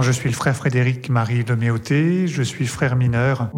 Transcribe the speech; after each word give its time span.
Je 0.00 0.12
suis 0.12 0.28
le 0.28 0.34
frère 0.34 0.54
Frédéric 0.54 1.08
Marie 1.08 1.42
de 1.42 1.54
Méoté, 1.54 2.28
je 2.28 2.42
suis 2.42 2.66
frère 2.66 2.96
mineur. 2.96 3.50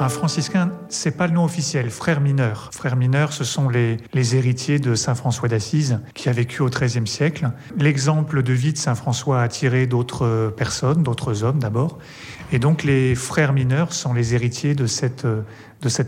Un 0.00 0.08
franciscain, 0.08 0.72
c'est 0.88 1.16
pas 1.16 1.26
le 1.26 1.34
nom 1.34 1.44
officiel, 1.44 1.90
frère 1.90 2.20
mineur. 2.20 2.70
Frère 2.72 2.96
mineur, 2.96 3.32
ce 3.32 3.44
sont 3.44 3.68
les, 3.68 3.98
héritiers 4.34 4.78
de 4.78 4.94
saint 4.94 5.14
François 5.14 5.48
d'Assise, 5.48 6.00
qui 6.14 6.28
a 6.28 6.32
vécu 6.32 6.60
au 6.60 6.68
XIIIe 6.68 7.06
siècle. 7.06 7.50
L'exemple 7.78 8.42
de 8.42 8.52
vie 8.52 8.72
de 8.72 8.78
saint 8.78 8.94
François 8.94 9.40
a 9.40 9.44
attiré 9.44 9.86
d'autres 9.86 10.52
personnes, 10.56 11.02
d'autres 11.02 11.44
hommes 11.44 11.58
d'abord. 11.58 11.98
Et 12.52 12.58
donc 12.58 12.82
les 12.82 13.14
frères 13.14 13.52
mineurs 13.52 13.92
sont 13.92 14.12
les 14.12 14.34
héritiers 14.34 14.74
de 14.74 14.86
cette 14.86 15.24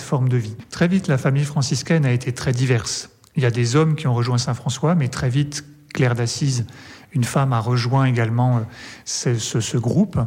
forme 0.03 0.29
de 0.29 0.37
vie. 0.37 0.57
Très 0.71 0.89
vite, 0.89 1.09
la 1.09 1.18
famille 1.18 1.45
franciscaine 1.45 2.05
a 2.05 2.12
été 2.12 2.32
très 2.32 2.53
diverse. 2.53 3.11
Il 3.37 3.43
y 3.43 3.46
a 3.46 3.50
des 3.50 3.77
hommes 3.77 3.95
qui 3.96 4.07
ont 4.07 4.14
rejoint 4.14 4.39
saint 4.39 4.55
François, 4.55 4.95
mais 4.95 5.09
très 5.09 5.29
vite, 5.29 5.64
Claire 5.93 6.14
d'Assise 6.14 6.66
une 7.16 7.25
femme 7.25 7.52
a 7.55 7.61
rejoint 7.61 8.05
également 8.05 8.59
euh, 8.59 9.34
ce, 9.38 9.77
groupe. 9.79 10.19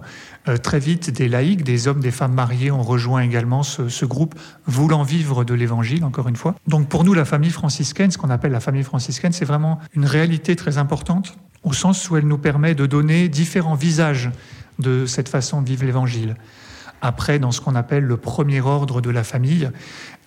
Euh, 0.47 0.57
très 0.57 0.79
vite, 0.79 1.11
des 1.11 1.29
laïcs, 1.29 1.63
des 1.63 1.87
hommes, 1.87 1.99
des 1.99 2.11
femmes 2.11 2.33
mariées 2.33 2.71
ont 2.71 2.81
rejoint 2.81 3.21
également 3.21 3.61
ce, 3.63 4.05
groupe, 4.05 4.33
voulant 4.65 5.03
vivre 5.03 5.43
de 5.43 5.53
l'Évangile, 5.53 6.03
encore 6.03 6.27
une 6.27 6.35
fois. 6.35 6.55
Donc 6.67 6.89
pour 6.89 7.03
nous, 7.03 7.13
la 7.13 7.25
famille 7.25 7.51
franciscaine, 7.51 8.09
ce 8.09 8.17
qu'on 8.17 8.31
appelle 8.31 8.51
la 8.51 8.59
famille 8.59 8.83
franciscaine, 8.83 9.31
c'est 9.31 9.45
vraiment 9.45 9.79
une 9.93 10.05
réalité 10.05 10.55
très 10.55 10.79
importante, 10.79 11.37
au 11.63 11.73
sens 11.73 12.09
où 12.09 12.17
elle 12.17 12.27
nous 12.27 12.39
permet 12.39 12.73
de 12.73 12.87
donner 12.87 13.29
différents 13.29 13.75
visages 13.75 14.31
de 14.79 15.05
cette 15.05 15.29
façon 15.29 15.61
de 15.61 15.67
vivre 15.67 15.85
l'Évangile. 15.85 16.35
Après, 17.01 17.39
dans 17.39 17.51
ce 17.51 17.61
qu'on 17.61 17.75
appelle 17.75 18.03
le 18.03 18.17
premier 18.17 18.61
ordre 18.61 19.01
de 19.01 19.09
la 19.09 19.23
famille, 19.23 19.69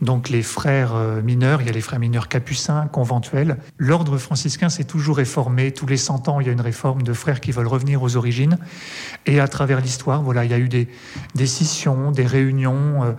donc 0.03 0.31
les 0.31 0.43
frères 0.43 0.95
euh, 0.95 1.23
mineurs, 1.23 1.61
il 1.61 1.69
y 1.69 1.71
a 1.71 1.73
les 1.73 1.81
frères 1.81 2.01
mineurs 2.01 2.29
capucins, 2.29 2.89
conventuels. 2.89 3.57
L'ordre 3.79 4.19
franciscain 4.19 4.69
s'est 4.69 4.85
toujours 4.85 5.17
réformé. 5.17 5.71
Tous 5.71 5.87
les 5.87 5.97
100 5.97 6.29
ans, 6.29 6.41
il 6.41 6.47
y 6.49 6.51
a 6.51 6.53
une 6.53 6.61
réforme 6.61 7.03
de 7.03 7.13
frères 7.13 7.41
qui 7.41 7.53
veulent 7.53 7.69
revenir 7.69 8.03
aux 8.03 8.17
origines. 8.17 8.59
Et 9.27 9.39
à 9.39 9.47
travers 9.47 9.81
l'histoire, 9.81 10.23
voilà, 10.23 10.45
il 10.45 10.51
y 10.51 10.55
a 10.55 10.59
eu 10.59 10.69
des, 10.69 10.89
des 11.37 11.47
scissions, 11.47 12.11
des 12.11 12.27
réunions, 12.27 13.05
euh, 13.05 13.13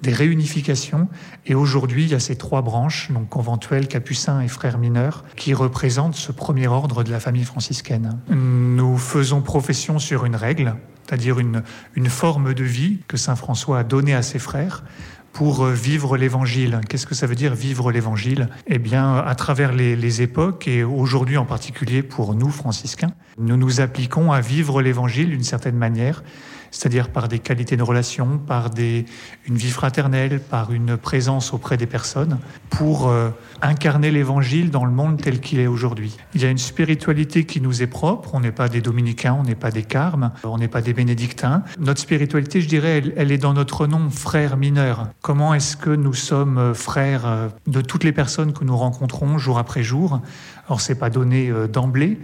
des 0.00 0.14
réunifications. 0.14 1.08
Et 1.44 1.54
aujourd'hui, 1.54 2.04
il 2.04 2.10
y 2.10 2.14
a 2.14 2.20
ces 2.20 2.36
trois 2.36 2.62
branches, 2.62 3.10
donc 3.10 3.28
conventuels, 3.28 3.86
capucins 3.86 4.40
et 4.40 4.48
frères 4.48 4.78
mineurs, 4.78 5.24
qui 5.36 5.52
représentent 5.52 6.16
ce 6.16 6.32
premier 6.32 6.68
ordre 6.68 7.04
de 7.04 7.10
la 7.10 7.20
famille 7.20 7.44
franciscaine. 7.44 8.18
Nous 8.30 8.96
faisons 8.96 9.42
profession 9.42 9.98
sur 9.98 10.24
une 10.24 10.36
règle 10.36 10.74
c'est-à-dire 11.10 11.40
une, 11.40 11.64
une 11.96 12.08
forme 12.08 12.54
de 12.54 12.62
vie 12.62 12.98
que 13.08 13.16
Saint 13.16 13.34
François 13.34 13.80
a 13.80 13.82
donnée 13.82 14.14
à 14.14 14.22
ses 14.22 14.38
frères 14.38 14.84
pour 15.32 15.64
euh, 15.64 15.72
vivre 15.72 16.16
l'évangile. 16.16 16.80
Qu'est-ce 16.88 17.06
que 17.06 17.16
ça 17.16 17.26
veut 17.26 17.34
dire 17.34 17.52
vivre 17.52 17.90
l'évangile? 17.90 18.48
Eh 18.68 18.78
bien, 18.78 19.16
à 19.16 19.34
travers 19.34 19.72
les, 19.72 19.96
les 19.96 20.22
époques 20.22 20.68
et 20.68 20.84
aujourd'hui 20.84 21.36
en 21.36 21.44
particulier 21.44 22.04
pour 22.04 22.36
nous 22.36 22.50
franciscains, 22.50 23.10
nous 23.38 23.56
nous 23.56 23.80
appliquons 23.80 24.30
à 24.30 24.40
vivre 24.40 24.82
l'évangile 24.82 25.30
d'une 25.30 25.42
certaine 25.42 25.76
manière 25.76 26.22
c'est-à-dire 26.70 27.10
par 27.10 27.28
des 27.28 27.38
qualités 27.38 27.76
de 27.76 27.82
relation, 27.82 28.38
par 28.38 28.70
des, 28.70 29.04
une 29.46 29.56
vie 29.56 29.70
fraternelle, 29.70 30.40
par 30.40 30.72
une 30.72 30.96
présence 30.96 31.52
auprès 31.52 31.76
des 31.76 31.86
personnes, 31.86 32.38
pour 32.68 33.08
euh, 33.08 33.30
incarner 33.62 34.10
l'Évangile 34.10 34.70
dans 34.70 34.84
le 34.84 34.92
monde 34.92 35.20
tel 35.20 35.40
qu'il 35.40 35.60
est 35.60 35.66
aujourd'hui. 35.66 36.16
Il 36.34 36.42
y 36.42 36.46
a 36.46 36.50
une 36.50 36.58
spiritualité 36.58 37.44
qui 37.44 37.60
nous 37.60 37.82
est 37.82 37.86
propre, 37.86 38.34
on 38.34 38.40
n'est 38.40 38.52
pas 38.52 38.68
des 38.68 38.80
dominicains, 38.80 39.36
on 39.38 39.42
n'est 39.42 39.54
pas 39.54 39.70
des 39.70 39.82
carmes, 39.82 40.32
on 40.44 40.58
n'est 40.58 40.68
pas 40.68 40.82
des 40.82 40.92
bénédictins. 40.92 41.62
Notre 41.78 42.00
spiritualité, 42.00 42.60
je 42.60 42.68
dirais, 42.68 43.02
elle, 43.16 43.32
est 43.32 43.38
dans 43.38 43.54
notre 43.54 43.86
nom, 43.86 44.10
frère 44.10 44.56
mineur. 44.56 45.08
Comment 45.20 45.54
est-ce 45.54 45.76
que 45.76 45.90
nous 45.90 46.14
sommes 46.14 46.58
euh, 46.58 46.74
frères 46.74 47.26
euh, 47.26 47.48
de 47.66 47.80
toutes 47.80 48.04
les 48.04 48.12
personnes 48.12 48.52
que 48.52 48.64
nous 48.64 48.76
rencontrons 48.76 49.38
jour 49.38 49.58
après 49.58 49.82
jour? 49.82 50.20
Alors, 50.66 50.80
c'est 50.80 50.94
pas 50.94 51.10
donné 51.10 51.52
d'emblée, 51.72 52.20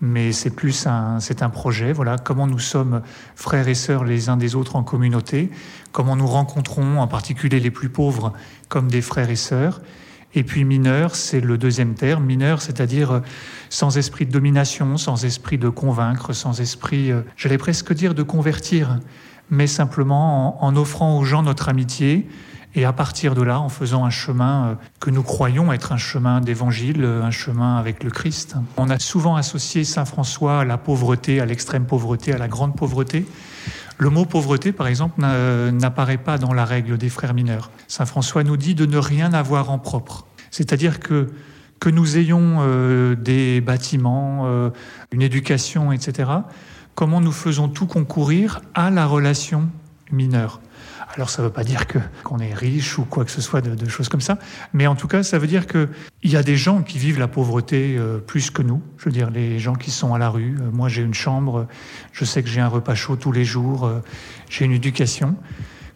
mais 0.00 0.32
c'est 0.32 0.50
plus 0.50 0.86
un, 0.86 1.20
c'est 1.20 1.42
un 1.42 1.50
projet. 1.50 1.92
Voilà, 1.92 2.16
comment 2.16 2.46
nous 2.46 2.58
sommes 2.58 3.02
frères 3.34 3.68
et 3.68 3.74
sœurs 3.74 4.04
les 4.04 4.28
uns 4.28 4.36
des 4.36 4.54
autres 4.54 4.76
en 4.76 4.82
communauté, 4.82 5.50
comment 5.92 6.16
nous 6.16 6.26
rencontrons, 6.26 7.00
en 7.00 7.06
particulier 7.06 7.60
les 7.60 7.70
plus 7.70 7.88
pauvres, 7.88 8.32
comme 8.68 8.88
des 8.88 9.02
frères 9.02 9.30
et 9.30 9.36
sœurs. 9.36 9.80
Et 10.32 10.44
puis 10.44 10.64
mineur, 10.64 11.16
c'est 11.16 11.40
le 11.40 11.58
deuxième 11.58 11.94
terme, 11.94 12.24
mineur, 12.24 12.62
c'est-à-dire 12.62 13.10
euh, 13.10 13.20
sans 13.68 13.98
esprit 13.98 14.26
de 14.26 14.30
domination, 14.30 14.96
sans 14.96 15.24
esprit 15.24 15.58
de 15.58 15.68
convaincre, 15.68 16.32
sans 16.32 16.60
esprit, 16.60 17.10
euh, 17.10 17.22
j'allais 17.36 17.58
presque 17.58 17.92
dire 17.92 18.14
de 18.14 18.22
convertir, 18.22 19.00
mais 19.50 19.66
simplement 19.66 20.64
en 20.64 20.76
offrant 20.76 21.18
aux 21.18 21.24
gens 21.24 21.42
notre 21.42 21.68
amitié, 21.68 22.28
et 22.74 22.84
à 22.84 22.92
partir 22.92 23.34
de 23.34 23.42
là, 23.42 23.60
en 23.60 23.68
faisant 23.68 24.04
un 24.04 24.10
chemin 24.10 24.66
euh, 24.66 24.74
que 25.00 25.10
nous 25.10 25.22
croyons 25.22 25.72
être 25.72 25.92
un 25.92 25.96
chemin 25.96 26.40
d'évangile, 26.40 27.04
euh, 27.04 27.22
un 27.22 27.30
chemin 27.30 27.76
avec 27.76 28.04
le 28.04 28.10
Christ. 28.10 28.56
On 28.76 28.90
a 28.90 28.98
souvent 28.98 29.36
associé 29.36 29.82
Saint 29.84 30.04
François 30.04 30.60
à 30.60 30.64
la 30.64 30.78
pauvreté, 30.78 31.40
à 31.40 31.46
l'extrême 31.46 31.84
pauvreté, 31.84 32.32
à 32.32 32.38
la 32.38 32.48
grande 32.48 32.76
pauvreté. 32.76 33.26
Le 33.98 34.08
mot 34.08 34.24
pauvreté, 34.24 34.72
par 34.72 34.86
exemple, 34.86 35.20
n'apparaît 35.20 36.16
pas 36.16 36.38
dans 36.38 36.54
la 36.54 36.64
règle 36.64 36.96
des 36.96 37.10
frères 37.10 37.34
mineurs. 37.34 37.70
Saint 37.86 38.06
François 38.06 38.44
nous 38.44 38.56
dit 38.56 38.74
de 38.74 38.86
ne 38.86 38.96
rien 38.96 39.34
avoir 39.34 39.70
en 39.70 39.78
propre. 39.78 40.26
C'est-à-dire 40.50 41.00
que 41.00 41.28
que 41.80 41.88
nous 41.88 42.18
ayons 42.18 42.58
euh, 42.60 43.14
des 43.14 43.62
bâtiments, 43.62 44.46
une 45.12 45.22
éducation, 45.22 45.92
etc., 45.92 46.30
comment 46.94 47.22
nous 47.22 47.32
faisons 47.32 47.68
tout 47.68 47.86
concourir 47.86 48.60
à 48.74 48.90
la 48.90 49.06
relation 49.06 49.70
mineure? 50.12 50.60
Alors 51.14 51.28
ça 51.28 51.42
ne 51.42 51.48
veut 51.48 51.52
pas 51.52 51.64
dire 51.64 51.86
que 51.86 51.98
qu'on 52.22 52.38
est 52.38 52.54
riche 52.54 52.98
ou 52.98 53.04
quoi 53.04 53.24
que 53.24 53.30
ce 53.30 53.40
soit 53.40 53.60
de, 53.60 53.88
choses 53.88 54.08
comme 54.08 54.20
ça, 54.20 54.38
mais 54.72 54.86
en 54.86 54.94
tout 54.94 55.08
cas 55.08 55.22
ça 55.22 55.38
veut 55.38 55.48
dire 55.48 55.66
que 55.66 55.88
il 56.22 56.30
y 56.30 56.36
a 56.36 56.42
des 56.42 56.56
gens 56.56 56.82
qui 56.82 56.98
vivent 56.98 57.18
la 57.18 57.28
pauvreté 57.28 57.96
euh, 57.98 58.18
plus 58.18 58.50
que 58.50 58.62
nous. 58.62 58.80
Je 58.96 59.06
veux 59.06 59.10
dire 59.10 59.30
les 59.30 59.58
gens 59.58 59.74
qui 59.74 59.90
sont 59.90 60.14
à 60.14 60.18
la 60.18 60.28
rue. 60.28 60.56
Euh, 60.60 60.70
moi 60.72 60.88
j'ai 60.88 61.02
une 61.02 61.14
chambre, 61.14 61.66
je 62.12 62.24
sais 62.24 62.42
que 62.42 62.48
j'ai 62.48 62.60
un 62.60 62.68
repas 62.68 62.94
chaud 62.94 63.16
tous 63.16 63.32
les 63.32 63.44
jours, 63.44 63.84
euh, 63.84 64.00
j'ai 64.48 64.64
une 64.64 64.72
éducation. 64.72 65.36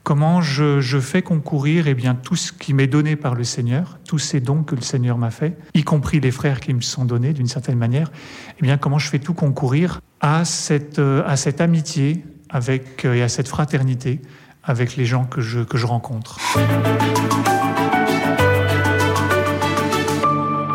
Comment 0.02 0.42
je, 0.42 0.80
je, 0.80 0.98
fais 0.98 1.22
concourir 1.22 1.88
eh 1.88 1.94
bien, 1.94 2.14
tout 2.14 2.36
ce 2.36 2.52
qui 2.52 2.74
m'est 2.74 2.86
donné 2.86 3.16
par 3.16 3.34
le 3.34 3.42
Seigneur, 3.42 3.98
tous 4.06 4.18
ces 4.18 4.40
dons 4.40 4.62
que 4.62 4.74
le 4.74 4.82
Seigneur 4.82 5.16
m'a 5.16 5.30
fait, 5.30 5.56
y 5.72 5.82
compris 5.82 6.20
les 6.20 6.30
frères 6.30 6.60
qui 6.60 6.74
me 6.74 6.82
sont 6.82 7.06
donnés 7.06 7.32
d'une 7.32 7.46
certaine 7.46 7.78
manière, 7.78 8.12
eh 8.58 8.62
bien, 8.62 8.76
comment 8.76 8.98
je 8.98 9.08
fais 9.08 9.18
tout 9.18 9.32
concourir 9.32 10.02
à 10.20 10.44
cette, 10.44 10.98
à 10.98 11.36
cette 11.36 11.62
amitié 11.62 12.22
avec, 12.50 13.06
et 13.06 13.22
à 13.22 13.30
cette 13.30 13.48
fraternité 13.48 14.20
avec 14.64 14.96
les 14.96 15.04
gens 15.04 15.24
que 15.24 15.40
je, 15.40 15.60
que 15.60 15.76
je 15.76 15.86
rencontre. 15.86 16.38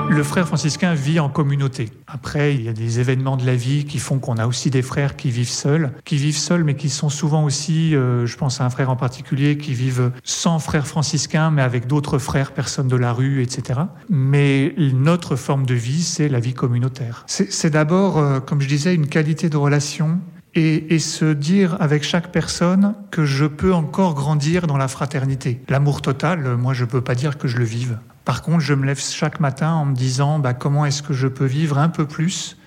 Le 0.10 0.24
frère 0.24 0.48
franciscain 0.48 0.96
vit 0.96 1.20
en 1.20 1.30
communauté. 1.30 1.92
Après, 2.08 2.54
il 2.54 2.64
y 2.64 2.68
a 2.68 2.74
des 2.74 3.00
événements 3.00 3.38
de 3.38 3.46
la 3.46 3.56
vie 3.56 3.86
qui 3.86 4.00
font 4.00 4.20
qu'on 4.20 4.38
a 4.38 4.48
aussi 4.48 4.70
des 4.70 4.82
frères 4.82 5.16
qui 5.16 5.30
vivent 5.30 5.48
seuls, 5.48 5.92
qui 6.04 6.18
vivent 6.18 6.38
seuls, 6.38 6.64
mais 6.64 6.76
qui 6.76 6.90
sont 6.90 7.10
souvent 7.10 7.46
aussi, 7.46 7.96
euh, 7.96 8.26
je 8.26 8.36
pense 8.36 8.60
à 8.60 8.66
un 8.66 8.70
frère 8.70 8.90
en 8.90 8.96
particulier, 8.96 9.58
qui 9.58 9.74
vivent 9.74 10.12
sans 10.24 10.60
frère 10.60 10.88
franciscain, 10.88 11.52
mais 11.52 11.62
avec 11.62 11.88
d'autres 11.88 12.18
frères, 12.18 12.52
personnes 12.52 12.88
de 12.88 12.98
la 12.98 13.14
rue, 13.14 13.42
etc. 13.42 13.82
Mais 14.10 14.74
notre 14.78 15.36
forme 15.38 15.66
de 15.66 15.76
vie, 15.76 16.02
c'est 16.02 16.28
la 16.28 16.40
vie 16.40 16.54
communautaire. 16.54 17.24
C'est 17.28 17.70
d'abord, 17.70 18.18
euh, 18.18 18.40
comme 18.40 18.60
je 18.60 18.68
disais, 18.68 18.96
une 18.96 19.08
qualité 19.08 19.48
de 19.48 19.58
relation 19.58 20.20
et, 20.60 21.00
se 21.00 21.26
dire 21.26 21.78
avec 21.80 22.04
chaque 22.04 22.32
personne 22.32 22.94
que 23.12 23.26
je 23.26 23.46
peux 23.46 23.74
encore 23.74 24.14
grandir 24.14 24.68
dans 24.68 24.78
la 24.78 24.88
fraternité. 24.88 25.62
L'amour 25.70 26.02
total, 26.02 26.58
moi 26.58 26.74
je 26.74 26.86
peux 26.86 27.02
pas 27.02 27.16
dire 27.16 27.38
que 27.38 27.48
je 27.48 27.58
le 27.58 27.64
vive. 27.64 27.98
Par 28.26 28.42
contre, 28.42 28.60
je 28.60 28.74
me 28.74 28.86
lève 28.86 29.00
chaque 29.00 29.40
matin 29.40 29.72
en 29.72 29.86
me 29.86 29.96
disant 29.96 30.40
bah, 30.40 30.54
comment 30.54 30.86
est-ce 30.86 31.02
que 31.02 31.14
je 31.14 31.28
peux 31.28 31.46
vivre 31.46 31.78
un 31.78 31.90
peu 31.90 32.06
plus 32.06 32.58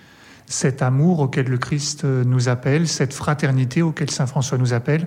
cet 0.52 0.82
amour 0.82 1.20
auquel 1.20 1.46
le 1.46 1.58
Christ 1.58 2.04
nous 2.04 2.48
appelle, 2.48 2.86
cette 2.86 3.14
fraternité 3.14 3.82
auquel 3.82 4.10
Saint 4.10 4.26
François 4.26 4.58
nous 4.58 4.72
appelle, 4.72 5.06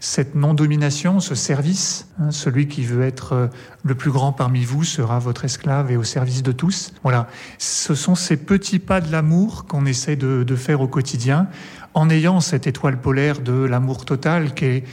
cette 0.00 0.34
non-domination, 0.34 1.20
ce 1.20 1.34
service. 1.34 2.08
Hein, 2.18 2.30
celui 2.30 2.66
qui 2.66 2.82
veut 2.82 3.02
être 3.02 3.50
le 3.84 3.94
plus 3.94 4.10
grand 4.10 4.32
parmi 4.32 4.64
vous 4.64 4.84
sera 4.84 5.18
votre 5.18 5.44
esclave 5.44 5.90
et 5.90 5.96
au 5.96 6.02
service 6.02 6.42
de 6.42 6.52
tous. 6.52 6.92
Voilà, 7.02 7.28
ce 7.58 7.94
sont 7.94 8.14
ces 8.14 8.36
petits 8.36 8.78
pas 8.78 9.00
de 9.00 9.12
l'amour 9.12 9.66
qu'on 9.66 9.86
essaie 9.86 10.16
de, 10.16 10.42
de 10.42 10.56
faire 10.56 10.80
au 10.80 10.88
quotidien 10.88 11.48
en 11.94 12.10
ayant 12.10 12.40
cette 12.40 12.66
étoile 12.66 13.00
polaire 13.00 13.40
de 13.40 13.52
l'amour 13.52 14.04
total 14.04 14.54
qui 14.54 14.64
est, 14.64 14.84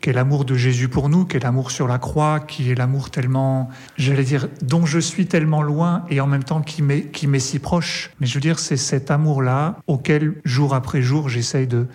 qui 0.00 0.10
est 0.10 0.12
l'amour 0.12 0.44
de 0.44 0.54
Jésus 0.54 0.88
pour 0.88 1.08
nous, 1.08 1.24
qui 1.26 1.36
est 1.36 1.40
l'amour 1.40 1.70
sur 1.70 1.86
la 1.86 1.98
croix, 1.98 2.40
qui 2.40 2.70
est 2.70 2.74
l'amour 2.74 3.10
tellement, 3.10 3.68
j'allais 3.96 4.24
dire, 4.24 4.48
dont 4.62 4.86
je 4.86 4.98
suis 4.98 5.26
tellement 5.26 5.62
loin 5.62 6.04
et 6.08 6.20
en 6.20 6.26
même 6.26 6.44
temps 6.44 6.62
qui 6.62 6.82
m'est, 6.82 7.10
qui 7.10 7.26
m'est 7.26 7.38
si 7.38 7.58
proche. 7.58 8.10
Mais 8.20 8.26
je 8.26 8.34
veux 8.34 8.40
dire, 8.40 8.58
c'est 8.58 8.78
cet 8.78 9.10
amour-là 9.10 9.76
auquel, 9.86 10.40
jour 10.44 10.74
après 10.74 11.02
jour, 11.02 11.28
j'essaye 11.28 11.66
de, 11.66 11.86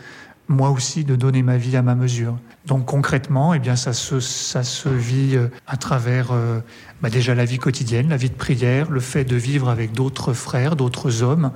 moi 0.48 0.70
aussi, 0.70 1.04
de 1.04 1.16
donner 1.16 1.42
ma 1.42 1.58
vie 1.58 1.76
à 1.76 1.82
ma 1.82 1.96
mesure. 1.96 2.38
Donc 2.68 2.86
concrètement, 2.86 3.54
eh 3.54 3.60
bien, 3.60 3.76
ça 3.76 3.94
se, 3.94 4.20
ça 4.20 4.64
se 4.64 4.90
vit 4.90 5.36
euh, 5.36 5.48
à 5.68 5.78
travers 5.78 6.32
euh, 6.32 6.60
bah 7.02 7.10
déjà 7.10 7.34
la 7.36 7.46
vie 7.46 7.58
quotidienne, 7.58 8.10
la 8.10 8.18
vie 8.18 8.30
de 8.30 8.36
prière, 8.36 8.92
le 8.92 9.00
fait 9.00 9.24
de 9.24 9.36
vivre 9.36 9.70
avec 9.70 9.94
d'autres 9.94 10.34
frères, 10.34 10.76
d'autres 10.76 11.24
hommes, 11.24 11.52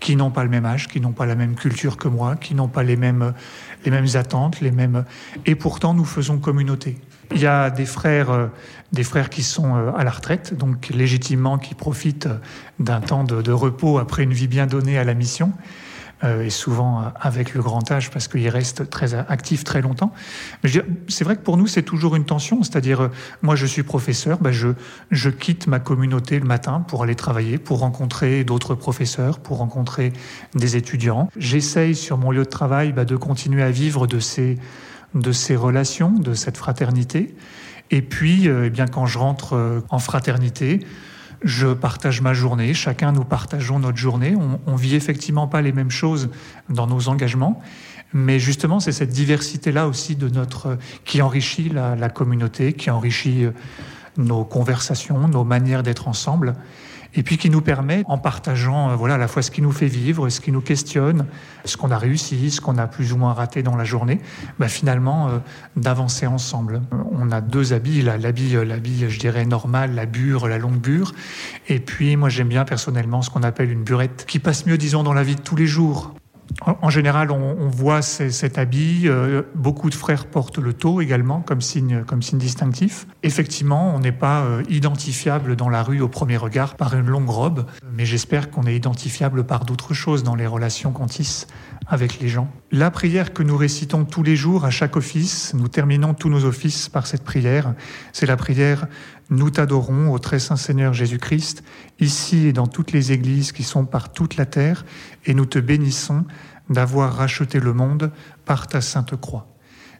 qui 0.00 0.16
n'ont 0.16 0.30
pas 0.30 0.44
le 0.44 0.50
même 0.50 0.66
âge, 0.66 0.88
qui 0.88 1.00
n'ont 1.00 1.12
pas 1.12 1.26
la 1.26 1.34
même 1.34 1.54
culture 1.54 1.96
que 1.96 2.08
moi, 2.08 2.36
qui 2.36 2.54
n'ont 2.54 2.68
pas 2.68 2.82
les 2.82 2.96
mêmes, 2.96 3.32
les 3.84 3.90
mêmes 3.90 4.06
attentes, 4.14 4.60
les 4.60 4.70
mêmes. 4.70 5.04
Et 5.46 5.54
pourtant, 5.54 5.94
nous 5.94 6.04
faisons 6.04 6.38
communauté. 6.38 6.98
Il 7.32 7.40
y 7.40 7.46
a 7.46 7.70
des 7.70 7.86
frères, 7.86 8.50
des 8.92 9.02
frères 9.02 9.30
qui 9.30 9.42
sont 9.42 9.74
à 9.74 10.04
la 10.04 10.10
retraite, 10.10 10.54
donc 10.54 10.88
légitimement 10.90 11.58
qui 11.58 11.74
profitent 11.74 12.28
d'un 12.78 13.00
temps 13.00 13.24
de 13.24 13.52
repos 13.52 13.98
après 13.98 14.22
une 14.22 14.32
vie 14.32 14.46
bien 14.46 14.66
donnée 14.66 14.98
à 14.98 15.04
la 15.04 15.14
mission. 15.14 15.52
Euh, 16.24 16.44
et 16.44 16.50
souvent 16.50 17.02
euh, 17.02 17.04
avec 17.20 17.52
le 17.52 17.60
grand 17.60 17.90
âge 17.90 18.10
parce 18.10 18.26
qu'il 18.26 18.48
reste 18.48 18.88
très 18.88 19.12
actif 19.12 19.64
très 19.64 19.82
longtemps. 19.82 20.14
Mais 20.64 20.70
c'est 21.08 21.24
vrai 21.24 21.36
que 21.36 21.42
pour 21.42 21.58
nous, 21.58 21.66
c'est 21.66 21.82
toujours 21.82 22.16
une 22.16 22.24
tension. 22.24 22.62
C'est-à-dire, 22.62 23.02
euh, 23.02 23.08
moi, 23.42 23.54
je 23.54 23.66
suis 23.66 23.82
professeur, 23.82 24.38
ben 24.38 24.50
je, 24.50 24.68
je 25.10 25.28
quitte 25.28 25.66
ma 25.66 25.78
communauté 25.78 26.38
le 26.38 26.46
matin 26.46 26.80
pour 26.88 27.02
aller 27.02 27.16
travailler, 27.16 27.58
pour 27.58 27.80
rencontrer 27.80 28.44
d'autres 28.44 28.74
professeurs, 28.74 29.40
pour 29.40 29.58
rencontrer 29.58 30.14
des 30.54 30.76
étudiants. 30.76 31.28
J'essaye 31.36 31.94
sur 31.94 32.16
mon 32.16 32.30
lieu 32.30 32.44
de 32.44 32.48
travail 32.48 32.92
ben, 32.92 33.04
de 33.04 33.16
continuer 33.16 33.62
à 33.62 33.70
vivre 33.70 34.06
de 34.06 34.18
ces, 34.18 34.58
de 35.14 35.32
ces 35.32 35.54
relations, 35.54 36.12
de 36.12 36.32
cette 36.32 36.56
fraternité. 36.56 37.36
Et 37.90 38.00
puis, 38.00 38.46
eh 38.48 38.70
bien, 38.70 38.86
quand 38.86 39.06
je 39.06 39.18
rentre 39.18 39.82
en 39.90 39.98
fraternité, 40.00 40.80
je 41.46 41.68
partage 41.68 42.20
ma 42.20 42.34
journée, 42.34 42.74
chacun 42.74 43.12
nous 43.12 43.24
partageons 43.24 43.78
notre 43.78 43.96
journée. 43.96 44.34
On, 44.66 44.76
vit 44.76 44.94
effectivement 44.94 45.46
pas 45.46 45.62
les 45.62 45.72
mêmes 45.72 45.90
choses 45.90 46.28
dans 46.68 46.86
nos 46.86 47.08
engagements, 47.08 47.62
mais 48.12 48.38
justement 48.38 48.80
c'est 48.80 48.92
cette 48.92 49.10
diversité 49.10 49.72
là 49.72 49.88
aussi 49.88 50.16
de 50.16 50.28
notre 50.28 50.76
qui 51.04 51.22
enrichit 51.22 51.70
la 51.70 52.08
communauté, 52.08 52.72
qui 52.72 52.90
enrichit 52.90 53.44
euh, 53.44 53.52
nos 54.16 54.44
conversations, 54.44 55.28
nos 55.28 55.44
manières 55.44 55.82
d'être 55.82 56.08
ensemble 56.08 56.54
et 57.16 57.22
puis 57.22 57.38
qui 57.38 57.50
nous 57.50 57.62
permet, 57.62 58.02
en 58.06 58.18
partageant 58.18 58.90
euh, 58.90 58.96
voilà, 58.96 59.14
à 59.14 59.18
la 59.18 59.28
fois 59.28 59.42
ce 59.42 59.50
qui 59.50 59.62
nous 59.62 59.72
fait 59.72 59.86
vivre, 59.86 60.28
ce 60.28 60.40
qui 60.40 60.52
nous 60.52 60.60
questionne, 60.60 61.26
ce 61.64 61.76
qu'on 61.76 61.90
a 61.90 61.98
réussi, 61.98 62.50
ce 62.50 62.60
qu'on 62.60 62.78
a 62.78 62.86
plus 62.86 63.12
ou 63.12 63.16
moins 63.16 63.32
raté 63.32 63.62
dans 63.62 63.76
la 63.76 63.84
journée, 63.84 64.20
bah, 64.58 64.68
finalement 64.68 65.28
euh, 65.28 65.38
d'avancer 65.76 66.26
ensemble. 66.26 66.82
On 67.12 67.32
a 67.32 67.40
deux 67.40 67.72
habits, 67.72 68.02
l'habit, 68.02 68.56
euh, 68.56 68.64
l'habit, 68.64 69.06
je 69.08 69.18
dirais, 69.18 69.46
normal, 69.46 69.94
la 69.94 70.06
bure, 70.06 70.46
la 70.46 70.58
longue 70.58 70.78
bure, 70.78 71.14
et 71.68 71.80
puis 71.80 72.16
moi 72.16 72.28
j'aime 72.28 72.48
bien 72.48 72.64
personnellement 72.64 73.22
ce 73.22 73.30
qu'on 73.30 73.42
appelle 73.42 73.70
une 73.70 73.82
burette, 73.82 74.26
qui 74.28 74.38
passe 74.38 74.66
mieux, 74.66 74.78
disons, 74.78 75.02
dans 75.02 75.14
la 75.14 75.22
vie 75.22 75.36
de 75.36 75.40
tous 75.40 75.56
les 75.56 75.66
jours. 75.66 76.14
En 76.66 76.90
général, 76.90 77.30
on, 77.30 77.68
voit 77.68 78.02
cet 78.02 78.58
habit. 78.58 79.02
Euh, 79.04 79.42
beaucoup 79.54 79.88
de 79.88 79.94
frères 79.94 80.26
portent 80.26 80.58
le 80.58 80.72
tau 80.72 81.00
également 81.00 81.40
comme 81.40 81.60
signe, 81.60 82.02
comme 82.04 82.22
signe 82.22 82.38
distinctif. 82.38 83.06
Effectivement, 83.22 83.94
on 83.94 84.00
n'est 84.00 84.10
pas 84.10 84.40
euh, 84.40 84.64
identifiable 84.68 85.54
dans 85.54 85.68
la 85.68 85.84
rue 85.84 86.00
au 86.00 86.08
premier 86.08 86.36
regard 86.36 86.74
par 86.74 86.94
une 86.94 87.06
longue 87.06 87.28
robe, 87.28 87.66
mais 87.92 88.04
j'espère 88.04 88.50
qu'on 88.50 88.64
est 88.64 88.74
identifiable 88.74 89.44
par 89.44 89.64
d'autres 89.64 89.94
choses 89.94 90.24
dans 90.24 90.34
les 90.34 90.46
relations 90.46 90.90
qu'on 90.90 91.06
tisse 91.06 91.46
avec 91.86 92.18
les 92.18 92.28
gens. 92.28 92.50
La 92.72 92.90
prière 92.90 93.32
que 93.32 93.44
nous 93.44 93.56
récitons 93.56 94.04
tous 94.04 94.24
les 94.24 94.34
jours 94.34 94.64
à 94.64 94.70
chaque 94.70 94.96
office, 94.96 95.54
nous 95.54 95.68
terminons 95.68 96.14
tous 96.14 96.28
nos 96.28 96.44
offices 96.44 96.88
par 96.88 97.06
cette 97.06 97.22
prière. 97.22 97.74
C'est 98.12 98.26
la 98.26 98.36
prière 98.36 98.88
Nous 99.30 99.50
t'adorons 99.50 100.12
au 100.12 100.18
très 100.18 100.40
saint 100.40 100.56
Seigneur 100.56 100.92
Jésus-Christ, 100.92 101.62
ici 102.00 102.48
et 102.48 102.52
dans 102.52 102.66
toutes 102.66 102.90
les 102.90 103.12
églises 103.12 103.52
qui 103.52 103.62
sont 103.62 103.84
par 103.84 104.12
toute 104.12 104.36
la 104.36 104.46
terre, 104.46 104.84
et 105.26 105.34
nous 105.34 105.46
te 105.46 105.60
bénissons 105.60 106.24
d'avoir 106.68 107.14
racheté 107.14 107.60
le 107.60 107.72
monde 107.72 108.10
par 108.44 108.66
ta 108.66 108.80
sainte 108.80 109.14
croix. 109.14 109.46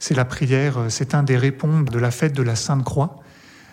C'est 0.00 0.14
la 0.14 0.24
prière, 0.24 0.86
c'est 0.88 1.14
un 1.14 1.22
des 1.22 1.36
répons 1.36 1.82
de 1.82 1.98
la 2.00 2.10
fête 2.10 2.34
de 2.34 2.42
la 2.42 2.56
Sainte 2.56 2.84
Croix. 2.84 3.20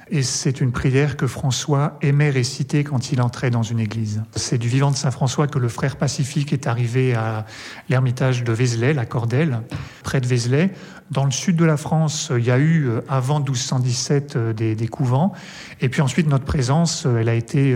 Et 0.09 0.21
c'est 0.21 0.59
une 0.59 0.71
prière 0.71 1.15
que 1.15 1.27
François 1.27 1.97
aimait 2.01 2.29
réciter 2.29 2.83
quand 2.83 3.11
il 3.11 3.21
entrait 3.21 3.49
dans 3.49 3.63
une 3.63 3.79
église. 3.79 4.21
C'est 4.35 4.57
du 4.57 4.67
vivant 4.67 4.91
de 4.91 4.95
Saint 4.95 5.11
François 5.11 5.47
que 5.47 5.59
le 5.59 5.69
frère 5.69 5.95
pacifique 5.95 6.51
est 6.51 6.67
arrivé 6.67 7.13
à 7.13 7.45
l'ermitage 7.89 8.43
de 8.43 8.51
Vézelay, 8.51 8.93
la 8.93 9.05
Cordelle, 9.05 9.61
près 10.03 10.19
de 10.19 10.27
Vézelay. 10.27 10.71
Dans 11.11 11.25
le 11.25 11.31
sud 11.31 11.55
de 11.55 11.65
la 11.65 11.77
France, 11.77 12.31
il 12.35 12.43
y 12.43 12.51
a 12.51 12.57
eu, 12.57 12.87
euh, 12.87 13.01
avant 13.07 13.39
1217, 13.39 14.35
euh, 14.35 14.53
des, 14.53 14.75
des 14.75 14.87
couvents. 14.87 15.33
Et 15.79 15.89
puis 15.89 16.01
ensuite, 16.01 16.27
notre 16.27 16.45
présence, 16.45 17.05
euh, 17.05 17.17
elle 17.17 17.29
a 17.29 17.35
été 17.35 17.75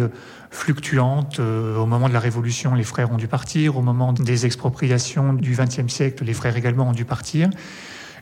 fluctuante. 0.50 1.39
Au 1.39 1.85
moment 1.85 2.07
de 2.07 2.13
la 2.13 2.19
Révolution, 2.19 2.74
les 2.74 2.83
frères 2.83 3.12
ont 3.12 3.18
dû 3.18 3.27
partir. 3.27 3.77
Au 3.77 3.81
moment 3.81 4.13
des 4.13 4.45
expropriations 4.45 5.33
du 5.33 5.56
XXe 5.56 5.91
siècle, 5.91 6.24
les 6.24 6.33
frères 6.33 6.56
également 6.56 6.89
ont 6.89 6.94
dû 6.94 7.06
partir. 7.06 7.50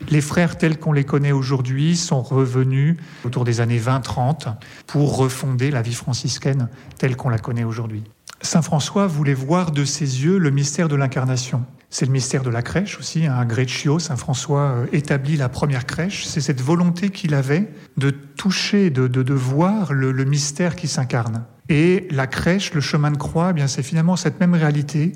Les 0.10 0.22
frères 0.22 0.58
tels 0.58 0.80
qu'on 0.80 0.94
les 0.94 1.04
connaît 1.04 1.32
aujourd'hui 1.32 1.96
sont 1.96 2.22
revenus 2.22 2.98
autour 3.24 3.44
des 3.44 3.62
années 3.62 3.80
20-30 3.80 4.56
pour 4.88 5.18
refonder 5.18 5.72
la 5.72 5.82
vie 5.82 5.94
franciscaine 5.94 6.70
telle 6.98 7.16
qu'on 7.16 7.30
la 7.30 7.40
connaît 7.40 7.64
aujourd'hui. 7.64 8.04
Saint 8.42 8.62
François 8.62 9.08
voulait 9.08 9.34
voir 9.34 9.72
de 9.72 9.86
ses 9.86 10.24
yeux 10.24 10.38
le 10.38 10.52
mystère 10.52 10.88
de 10.88 10.96
l'incarnation. 10.96 11.66
C'est 11.90 12.06
le 12.06 12.12
mystère 12.12 12.44
de 12.44 12.50
la 12.50 12.62
crèche 12.62 13.00
aussi. 13.00 13.26
Un 13.26 13.46
Greccio, 13.46 14.00
Saint 14.00 14.18
François 14.18 14.62
euh, 14.62 14.86
établit 14.92 15.38
la 15.38 15.50
première 15.50 15.86
crèche. 15.86 16.26
C'est 16.26 16.42
cette 16.42 16.62
volonté 16.62 17.10
qu'il 17.10 17.34
avait 17.34 17.72
de 17.98 18.10
toucher, 18.10 18.90
de, 18.90 19.08
de, 19.08 19.34
voir 19.34 19.94
le, 19.94 20.12
mystère 20.26 20.76
qui 20.76 20.88
s'incarne. 20.88 21.46
Et 21.70 22.08
la 22.12 22.28
crèche, 22.28 22.74
le 22.74 22.82
chemin 22.82 23.12
de 23.12 23.18
croix, 23.18 23.50
eh 23.52 23.54
bien 23.54 23.68
c'est 23.68 23.84
finalement 23.84 24.16
cette 24.16 24.40
même 24.40 24.54
réalité 24.54 25.14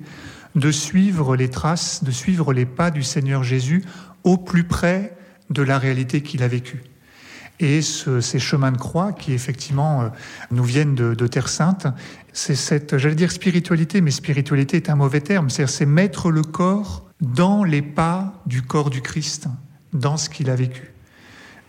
de 0.56 0.72
suivre 0.72 1.36
les 1.36 1.50
traces, 1.50 2.04
de 2.04 2.12
suivre 2.12 2.54
les 2.54 2.66
pas 2.66 2.92
du 2.92 3.04
Seigneur 3.04 3.44
Jésus 3.44 3.84
au 4.24 4.38
plus 4.38 4.64
près 4.64 5.16
de 5.50 5.62
la 5.62 5.80
réalité 5.80 6.22
qu'il 6.22 6.44
a 6.44 6.48
vécue. 6.48 6.84
Et 7.60 7.82
ces 7.82 8.40
chemins 8.40 8.72
de 8.72 8.78
croix 8.78 9.12
qui 9.12 9.34
effectivement 9.34 10.02
euh, 10.02 10.10
nous 10.50 10.64
viennent 10.64 10.96
de, 10.96 11.28
Terre 11.28 11.50
Sainte, 11.50 11.88
c'est 12.32 12.56
cette, 12.56 12.98
j'allais 12.98 13.16
dire 13.16 13.32
spiritualité, 13.32 14.00
mais 14.00 14.12
spiritualité 14.12 14.78
est 14.78 14.90
un 14.90 14.96
mauvais 14.96 15.20
terme, 15.20 15.50
c'est 15.50 15.86
mettre 15.86 16.32
le 16.32 16.42
corps 16.42 17.06
dans 17.20 17.66
les 17.66 17.82
pas 17.82 18.42
du 18.46 18.62
corps 18.62 18.90
du 18.90 19.02
Christ, 19.02 19.48
dans 19.92 20.16
ce 20.16 20.30
qu'il 20.30 20.50
a 20.50 20.56
vécu. 20.56 20.94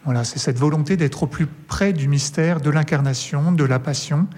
Voilà, 0.05 0.23
c'est 0.23 0.39
cette 0.39 0.59
volonté 0.59 0.97
d'être 0.97 1.25
au 1.25 1.27
plus 1.27 1.47
près 1.47 1.93
du 1.93 2.07
mystère 2.07 2.61
de 2.61 2.71
l'incarnation, 2.71 3.51
de 3.51 3.65
la 3.65 3.81
passion, 3.81 4.29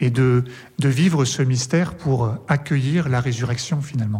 et 0.00 0.10
de 0.10 0.44
vivre 0.78 1.24
ce 1.24 1.42
mystère 1.42 1.94
pour 1.94 2.34
accueillir 2.48 3.08
la 3.08 3.20
résurrection 3.20 3.80
finalement. 3.80 4.18